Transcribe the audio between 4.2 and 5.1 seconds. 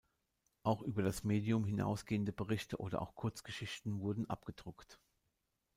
abgedruckt.